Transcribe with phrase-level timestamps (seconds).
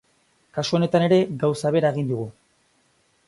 [0.57, 2.27] Kasu honetan ere, gauza bera egin dugu.